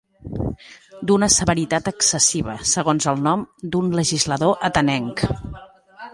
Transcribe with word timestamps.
D'una 1.11 1.29
severitat 1.35 1.89
excessiva, 1.91 2.57
segons 2.73 3.07
el 3.13 3.23
nom 3.29 3.45
d'un 3.77 3.93
legislador 4.01 4.59
atenenc. 4.71 5.25